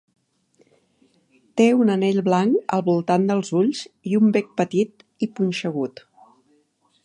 Té 1.61 1.67
un 1.81 1.91
anell 1.97 2.17
blanc 2.29 2.73
al 2.77 2.83
voltant 2.89 3.29
dels 3.33 3.53
ulls 3.61 3.83
i 4.13 4.17
un 4.23 4.35
bec 4.39 4.51
petit 4.63 5.07
i 5.27 5.33
punxegut. 5.41 6.07